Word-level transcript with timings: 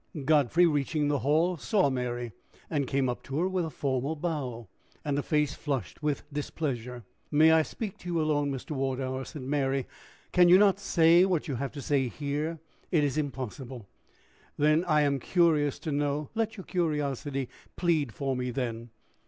Godfrey, 0.25 0.65
reaching 0.65 1.09
the 1.09 1.19
hall, 1.19 1.57
saw 1.57 1.91
Mary, 1.91 2.31
and 2.71 2.87
came 2.87 3.07
up 3.07 3.21
to 3.21 3.37
her 3.37 3.47
with 3.47 3.65
a 3.65 3.69
formal 3.69 4.15
bow, 4.15 4.67
and 5.05 5.19
a 5.19 5.21
face 5.21 5.53
flushed 5.53 6.01
with 6.01 6.23
displeasure. 6.33 7.03
"May 7.29 7.51
I 7.51 7.61
speak 7.61 7.99
to 7.99 8.09
you 8.09 8.19
alone, 8.19 8.51
Mr. 8.51 8.71
Wardour?" 8.71 9.23
said 9.25 9.43
Mary. 9.43 9.85
"Can 10.31 10.49
you 10.49 10.57
not 10.57 10.79
say 10.79 11.23
what 11.23 11.47
you 11.47 11.53
have 11.57 11.71
to 11.73 11.83
say 11.83 12.07
here?" 12.07 12.57
"It 12.89 13.03
is 13.03 13.15
impossible." 13.15 13.87
"Then 14.57 14.83
I 14.85 15.01
am 15.01 15.19
curious 15.19 15.77
to 15.77 15.91
know" 15.91 16.29
"Let 16.33 16.57
your 16.57 16.63
curiosity 16.63 17.47
plead 17.75 18.11
for 18.11 18.35
me, 18.35 18.49
then." 18.49 18.89